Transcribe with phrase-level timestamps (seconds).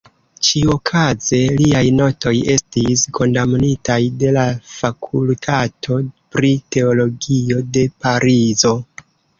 [0.45, 6.01] Ĉiuokaze, liaj notoj estis kondamnitaj de la Fakultato
[6.35, 8.79] pri Teologio de Parizo.